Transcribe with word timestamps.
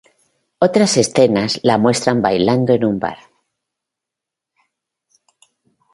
Otras 0.57 0.97
escenas 0.97 1.59
la 1.61 1.77
muestran 1.77 2.23
bailando 2.23 2.73
en 2.73 2.85
un 2.85 2.97
bar. 2.97 3.19